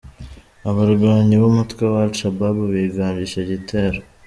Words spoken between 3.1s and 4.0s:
icyo gitero.